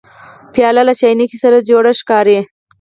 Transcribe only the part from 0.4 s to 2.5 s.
پیاله له چاینکي سره جوړه ښکاري.